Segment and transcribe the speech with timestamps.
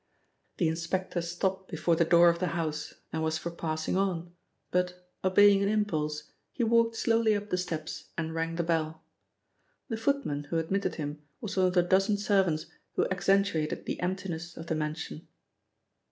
[0.57, 4.33] The inspector stopped before the door of the house, and was for passing on,
[4.71, 9.03] but, obeying an impulse, he walked slowly up the steps and rang the bell.
[9.89, 14.57] The footman who admitted him was one of the dozen servants who accentuated the emptiness
[14.57, 15.27] of the mansion.